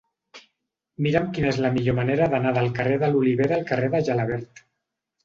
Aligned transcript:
Mira'm 1.07 1.27
quina 1.35 1.51
és 1.55 1.59
la 1.65 1.69
millor 1.75 1.95
manera 1.99 2.29
d'anar 2.31 2.53
del 2.55 2.71
carrer 2.79 2.97
de 3.05 3.11
l'Olivera 3.13 3.57
al 3.59 3.67
carrer 3.73 3.91
de 3.97 4.01
Gelabert. 4.09 4.65